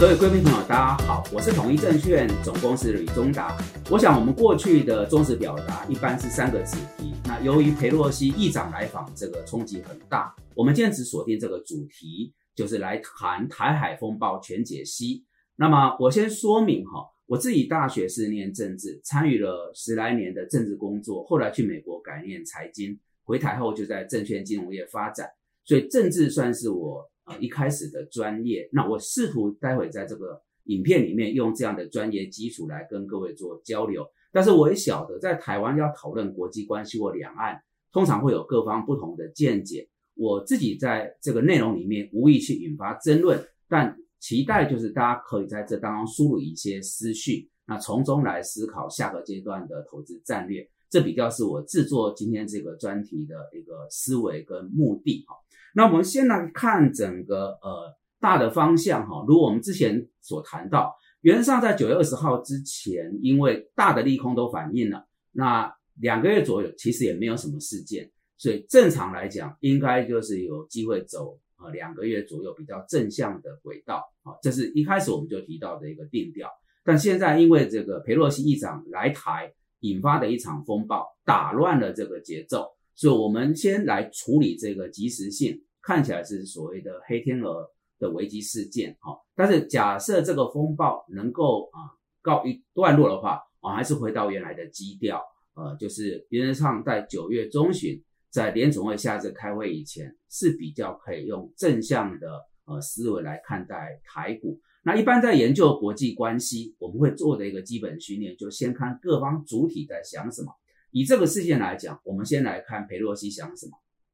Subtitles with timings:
[0.00, 3.58] 各位贵宾朋友，大家好，我是统一证券总公司吕中达。
[3.90, 7.14] 我想我们过去的宗旨表达一般是三个主题。
[7.24, 15.24] 那由于裴洛西议长来访，这个冲击很大，我们今天只锁定这个主题，就是来谈台海风暴全解析。
[15.56, 25.28] 那么我先说明哈，我自己大学是念政治，参与了十来年的政治工作，后来去美国改念财经，回台后就在证券金融业发展，
[25.68, 27.08] 所以政治算是我。
[27.28, 34.02] 呃，一开始的专业，那我试图待会在这个影片里面用这样的专业基础来跟各位做交流。
[34.32, 37.62] 但是我也晓得，在台湾要讨论国际关系或两岸，
[37.92, 39.86] 通常会有各方不同的见解。
[40.14, 50.66] 我自己在这个内容里面无意去引发争论，但期待就是大家可以在这当中输入一些思绪，那从中来思考下个阶段的投资战略。
[50.88, 55.34] 这比较是我制作今天这个专题的一个思维跟目的哈。
[55.74, 76.50] 那我们先来看整个呃大的方向哈，如我们之前所谈到，原则上在九月二十号之前，因为大的利空都反映了，那两个月左右其实也没有什么事件，所以正常来讲，应该就是有机会走呃两个月左右比较正向的轨道啊，这是一开始我们就提到的一个定调。
[76.82, 82.77] 但现在因为这个佩洛西议长来台引发的一场风暴，打乱了这个节奏。
[82.98, 87.64] 所以，我们先来处理这个及时性，看起来是所谓的黑天鹅
[88.00, 89.16] 的危机事件，哈。
[89.36, 95.22] 但是，假设这个风暴能够啊告一段落的话，啊，还是回到原来的基调，
[95.54, 102.26] 呃，就是原则上在九月中旬，在联总会下次开会以前，是比较可以用正向的
[102.64, 104.60] 呃思维来看待台股。
[104.82, 110.52] 那一般在研究国际关系，我们会做的一个基本训练，就先看各方主体在想什么。
[110.90, 113.72] 以这个事件来讲，我们先来看佩洛西想什么，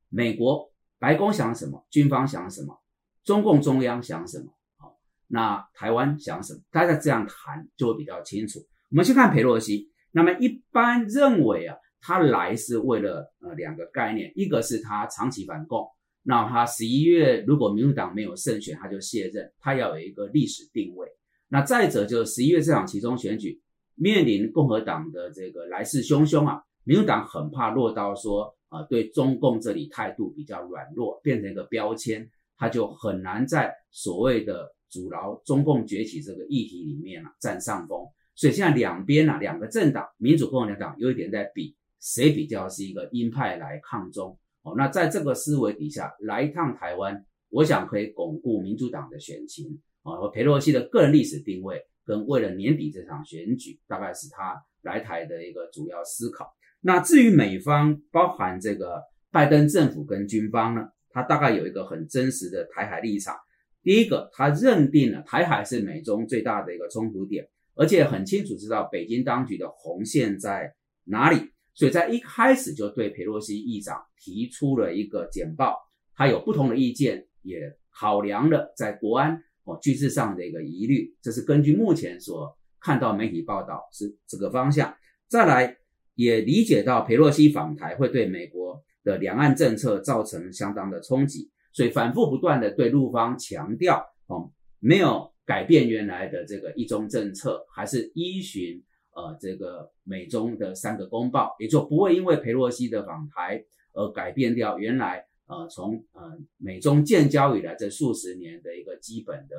[0.08, 2.80] 美国白宫想什么，军方想什么，
[3.24, 6.60] 中共中央想什么，好，那台湾想什么？
[6.70, 8.58] 大家这样谈就会比较清楚。
[8.90, 15.86] 我们先看佩洛西，那么一般认为啊，他来是为了呃两个概念，一个是他长期反共，
[16.22, 21.08] 那他十一月如果民主党没有胜选，他就卸任，他要有一个历史定位。
[21.48, 23.60] 那再者就是十一月这场其中选举。
[23.96, 38.04] 面临共和党的这个来势汹汹啊，民主党很怕落到说啊，对中共这里态度比较软弱，变成一个标签，他就很难在所谓的阻挠中共崛起这个议题里面啊占上风。
[38.34, 44.74] 所以现在两边啊，两个政党，民主共和党有一点在比谁比较是一个鹰派来抗中哦。
[44.76, 51.80] 那在这个思维底下来一趟台湾，我想可以巩固民主党的选情啊和佩洛西的个人历史定位。
[52.04, 56.54] 跟为了年底这场选举，大概是他来台的一个主要思考。
[56.80, 63.34] 那至于美方，包含这个拜登政府跟军方呢，他大概有一个很真实的台海立场。
[63.82, 75.78] 第一个，他认定了台海是美中最大的一个冲突点，而且很清楚知道北京当局的红线在哪里，所以在一开始就对佩洛西议长提出了一个简报。
[76.14, 79.42] 他有不同的意见，也考量了在国安。
[79.64, 84.94] 哦，军事上的一个疑虑，这是根据目前所看到媒体报道是这个方向。
[85.26, 85.76] 再来，
[86.14, 98.82] 也理解到佩洛西访台会对美国的两岸政策造成相当的冲击，所以反复不断的对陆方强调，哦，没有改变原来的这个一中政策，还是依循
[99.14, 103.64] 呃这个美中的三个公报，也就不会因为佩洛西的访台
[103.94, 105.24] 而改变掉原来。
[105.46, 109.56] 呃，从呃美中建交以来这数十年的一个基本的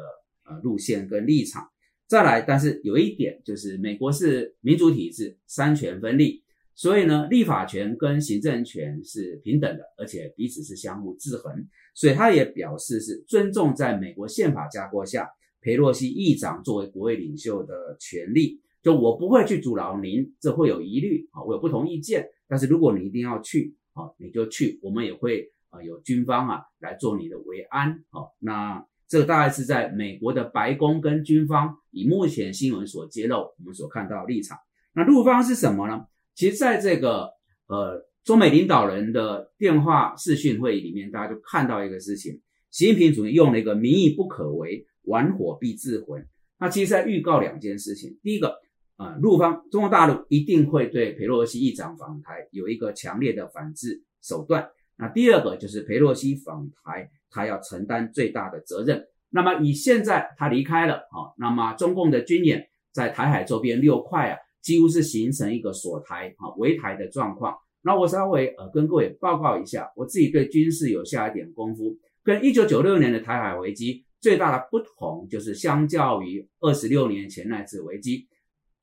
[0.50, 1.70] 呃路线跟立场，
[2.08, 15.30] 再来，但是有一点就是美国是民主体制，三权分立，所以呢，立法权跟行政权是平等的，而且彼此是相互制衡，所以他也表示是尊重在美国宪法架构下，
[15.62, 25.52] 佩洛西议长作为国会领袖的权利，就我不会去阻挠您，这会有疑虑啊，我有不同意见，但是如果你一定要去啊，你就去，我们也会。
[25.84, 34.58] 有军方啊来做你的维安，哦，那这个大概是在美国的白宫跟军方，以目前新闻所揭露，我们所看到立场。
[34.94, 36.06] 那陆方是什么呢？
[36.34, 37.30] 其实在这个
[37.68, 46.28] 呃中美领导人的电话视讯会议里面，大家就看到一个事情，习近平主席用了一个“民意不可为，玩火必自焚”。
[46.58, 48.60] 那其实在预告两件事情，第一个
[48.96, 54.68] 啊，陆方中国大陆一定会对佩洛西议长访台有一个强烈的反制手段。
[54.98, 59.06] 那第二个就是佩洛西访台，他要承担最大的责任。
[59.30, 67.56] 那么以现在他离开了啊，那么中共的军演在台海周边六块啊，几乎是形成一个锁台啊围台的状况。
[67.82, 78.28] 那我稍微呃跟各位报告一下，我自己对军事有下一点功夫，跟一九九六年的台海危机，最大的不同就是相较于二十六年前那次危机，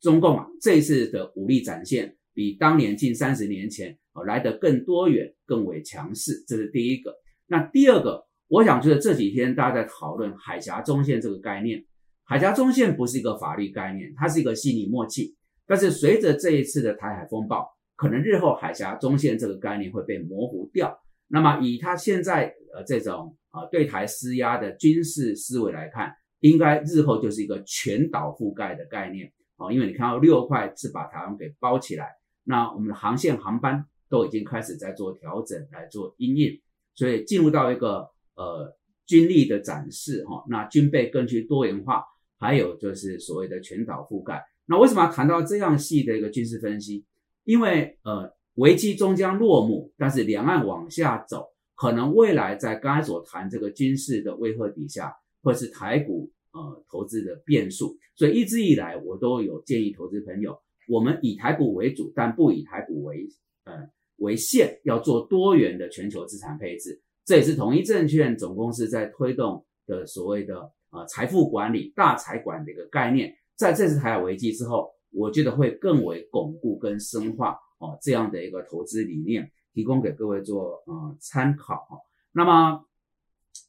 [0.00, 7.14] 中共啊这一次的武力展现比当年近三十年前来得更多元、更为强势，这是第一个。
[7.46, 11.84] 那第二个，我想就是这几天大家在讨论海峡中线这个概念。
[12.24, 15.34] 海峡中线不是一个法律概念，它是一个心理默契。
[15.66, 17.66] 但是随着这一次的台海风暴，
[17.96, 20.98] 可能日后海峡中线这个概念会被模糊掉。
[21.28, 32.08] 那么以他现在呃这种啊对台施压的军事思维来看，应该日后就是一个全岛覆盖的概念啊，因为你看到六块是把台湾给包起来，
[32.44, 36.60] 那我们的航线航班都已经开始在做调整来做应应，
[36.94, 38.76] 所以进入到一个呃
[39.06, 42.04] 军力的展示哈，那军备更具多元化，
[42.38, 44.44] 还有就是所谓的全岛覆盖。
[44.66, 47.06] 那为什么要谈到这样细的一个军事分析？
[47.44, 48.30] 因为呃。
[48.56, 55.10] 危机终将落幕，但是两岸往下走，可能未来在刚才所谈这个军事的威慑底下，
[55.42, 63.26] 或是台股呃投资的变数，所以一直以来我都有建议投资朋友，我们以台股为主，但不以台股为
[63.64, 63.88] 呃
[64.22, 67.00] 为限，要做多元的全球资产配置。
[67.24, 73.32] 这也是统一证券总公司在推动的所谓的呃财富管理大财管的一个概念。
[73.56, 77.56] 在这次台海危机之后，我觉得会更为巩固跟深化。
[77.78, 81.98] 哦，这样的一个投资理念提供给各位做呃参考哈。
[82.30, 82.84] 那么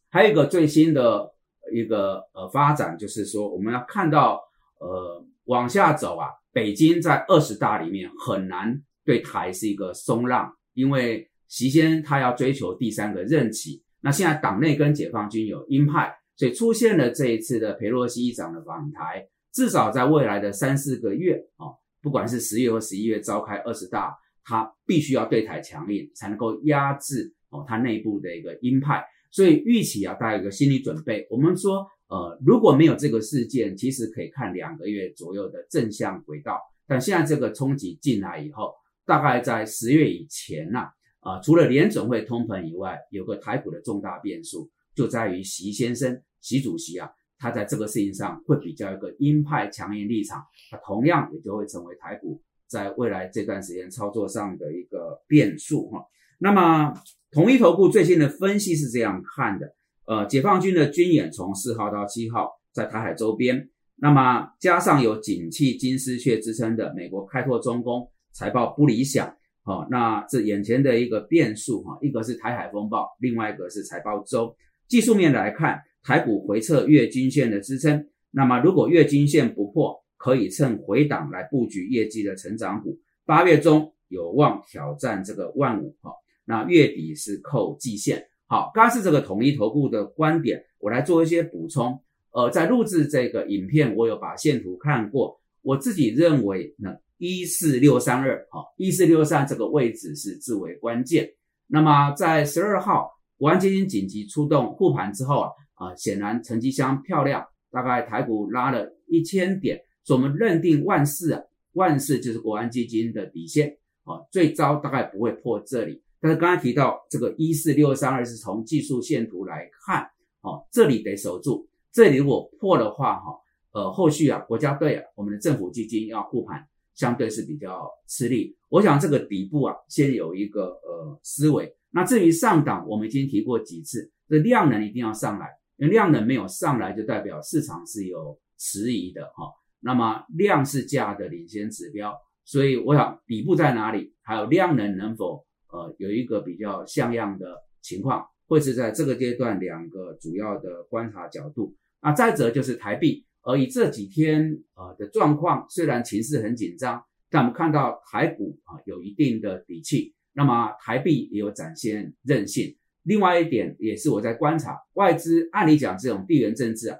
[0.09, 1.33] 还有一个最新的
[1.71, 4.39] 一个呃发展，就是说我们要看到
[4.79, 13.83] 呃往下走啊，北京在二十大里面很难对台是一个松让，因为习先他要追求第三个任期。
[14.01, 21.67] 那现在党内跟解放军有鹰派，所以出现了这一次的佩洛西议长的访台，至少在未来的三四个月啊。
[22.01, 24.13] 不管是十月或十一月召开二十大，
[24.44, 29.01] 他必须要对台强硬，才能够压制哦他内部的一个鹰派。
[29.31, 31.25] 所以预期啊，大家有个心理准备。
[31.29, 36.59] 我们说，呃，如果没有这个事件，其实可以看两个月左右的正向轨道。
[36.85, 38.73] 但现在这个冲击进来以后，
[39.05, 40.89] 大概在十月以前呐，
[41.19, 47.09] 啊，除了联准会通膨以外，有个台股的重大变数，就在于习先生、习主席啊。
[47.39, 50.41] 他在这个事情上会比较一个鹰派强硬立场，
[50.71, 56.05] 他同样也就会成为台股在未来这段时间操作上的一个变数哈。
[56.39, 56.94] 那么
[57.31, 69.33] 统一投顾最新的分析是这样看的，呃，解放军的军演从四号到七号在台海周边，那么加上有景气金丝雀之称的美国开拓中工财报不理想，
[69.63, 74.53] 好，那这眼前的一个变数哈，一个是台海风暴，另外一个是财报周，
[74.88, 75.81] 技术面来看。
[76.06, 83.00] 台股回测月均线的支撑，那么如果月均线不破，可以趁回档来布局业绩的成长股。
[83.25, 86.12] 八月中有望挑战这个万五哈，
[86.44, 88.21] 那月底是扣季线。
[88.47, 91.97] 好，刚是这个统一头部的观点，我来做一些补充。
[92.31, 96.97] 呃，在录制这个影片，我有把线图看过，我自己认为呢，
[97.27, 101.29] 一四六三二好，一四六三这个位置是至为关键。
[101.67, 105.49] 那么在十二号国安基金紧急出动护盘之后啊。
[105.75, 111.41] 啊，显然成绩相当漂亮，大概台股拉了一千点，所以我们认定万四啊，
[111.73, 115.99] 万四就是国安基金的底线啊，最糟大概不会破这里。
[116.21, 120.03] 但是刚才提到这个一四六三二是从技术线图来看，
[120.41, 123.36] 哦，这里得守住，这里如果破的话，哈，
[123.74, 126.63] 呃，后续啊，国家队啊，我们的政府基金要护盘，
[126.95, 128.55] 相对是比较吃力。
[128.69, 131.75] 我想这个底部啊，先有一个呃思维。
[131.91, 135.47] 那至于上档，我们已经提过几次，这量能一定要上来。
[135.77, 139.51] 量能没有上来，就代表市场是有迟疑的哈。
[139.79, 151.75] 那么量是价的领先指标，所以我想底部在哪里，还有量能能否呃有一个比较像样的情况，会是在这个阶段两个主要的观察角度。
[152.01, 162.75] 那再者就是台币，而以这几天呃的状况，虽然情势很紧张，但我们看到台股啊有一定的底气，那么台币也有展现韧性。
[163.03, 166.97] 另外一点也是我在观察外资，按理讲这种地缘政治啊，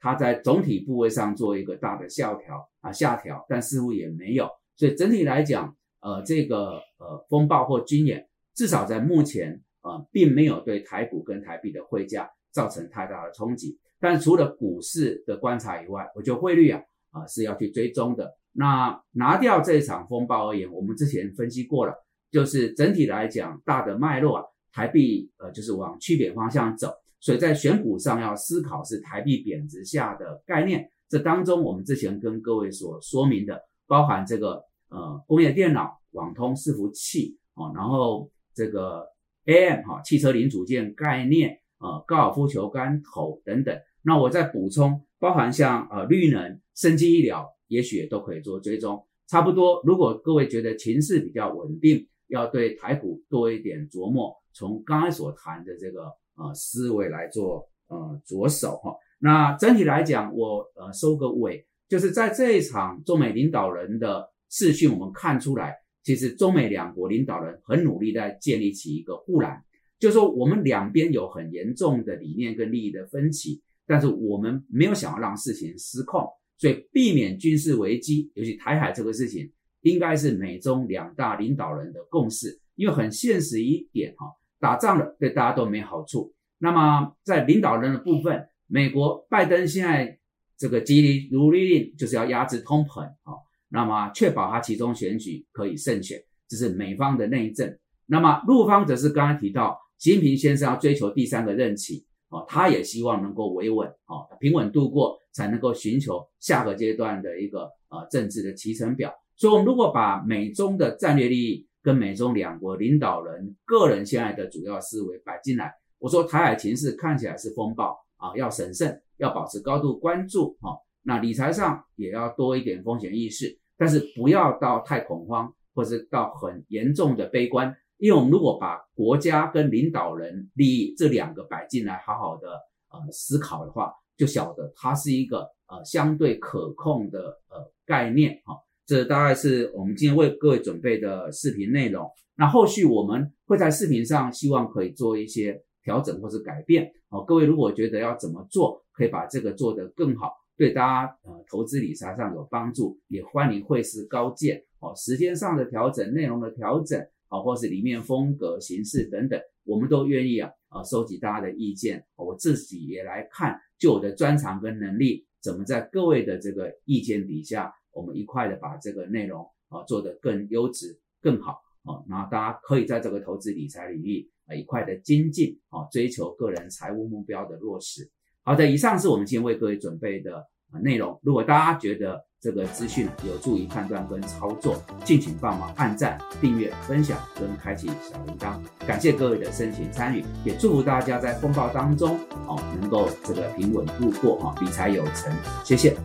[0.00, 13.78] 它在总体部位上做一个大的下调啊下调，但似乎也没有，所以整体来讲，呃，这个呃风暴或军演，至少在目前呃并没有对台股跟台币的汇价造成太大的冲击。
[14.02, 16.82] 但除了股市的观察以外，我觉得汇率啊
[17.12, 18.34] 啊是要去追踪的。
[18.50, 21.94] 那拿掉这一场风暴而言，我们之前分析过了，
[22.32, 24.44] 就是整体来讲大的脉络啊。
[24.72, 26.90] 台币呃就是往去贬方向走，
[27.20, 30.90] 所以在选股上要思考是台币贬值下的概念。
[31.08, 39.06] 这当中我们之前跟各位所说明的，包含这个呃工业电脑、网通伺服器哦，然后这个
[39.44, 43.78] AM 哈汽车零组件概念呃高尔夫球杆头等等。
[44.02, 49.04] 那我再补充，包含像呃绿能、生机医疗，也许也都可以做追踪。
[49.28, 56.04] 差不多，如果各位觉得情势比较稳定，要对台股多一点琢磨，从刚才所谈的这个
[56.36, 58.94] 呃思维来做呃着手哈。
[59.18, 69.64] 那整体来讲，我呃收个尾，就是在这一场中美领导人的视讯，我们看出来，其实中美两国领导人很努力在建立起一个护栏，
[69.98, 73.62] 就是说我们两边有很严重的理念跟利益的分歧。
[73.92, 82.58] 但是我们没有想要让事情失控，所以避免军事危机，尤其台海这个事情，应该是美中两大领导人的共识。
[82.74, 84.24] 因为很现实一点哈，
[84.58, 86.32] 打仗了对大家都没好处。
[86.56, 90.18] 那么在领导人的部分，美国拜登现在
[90.56, 93.34] 这个极力如律令，就是要压制通膨啊，
[93.68, 96.18] 那么确保他其中选举可以胜选，
[96.48, 97.78] 这是美方的内政。
[98.06, 102.06] 那么陆方则是刚刚提到，习近平先生要追求第三个任期。
[102.32, 109.12] 哦，他也希望能够维稳，哦，平稳度过，才能够寻求下个阶段的一个呃政治的提成表。
[109.36, 127.76] 所以，我们如果把美中的战略利益跟美中两国领导人个人现在的主要思维摆进来，我说台海情势看起来是风暴啊，要审慎，要保持高度关注，哈，那理财上也要多一点风险意识，但是不要到太恐慌，或是到很严重的悲观。
[128.02, 132.48] 因为我们如果把国家跟领导人利益这两个摆进来，好好的
[132.90, 138.56] 呃思考的话，就晓得它是一个呃相对可控的呃概念哈。
[138.86, 142.10] 这大概是我们今天为各位准备的视频内容。
[142.34, 147.22] 那后续我们会在视频上希望可以做一些调整或者改变哦。
[147.22, 154.92] 各位如果觉得要怎么做，可以把这个做得更好，对大家呃投资理财上有帮助，也欢迎会师高见哦。
[154.96, 157.00] 时间上的调整，内容的调整。
[157.32, 178.10] 啊，或是里面风格、形式等等，我们都愿意啊啊收集大家的意见，我自己也来看，就我的专长跟能力，怎么在各位的这个意见底下，我们一块的把这个内容啊做得更优质、更好啊，然后大家可以在这个投资理财领域啊一块的精进啊，追求个人财务目标的落实。
[178.42, 180.36] 好的，以上是我们今天为各位准备的
[180.70, 181.18] 啊内容。
[181.22, 188.54] 如果大家觉得，这个资讯有助于判断跟操作，敬请帮忙按赞、订阅、分享跟开启小铃铛。
[188.84, 192.18] 感谢各位的深情参与，也祝福大家在风暴当中
[192.48, 195.32] 哦能够这个平稳度过哦，理财有成。
[195.62, 195.96] 谢谢。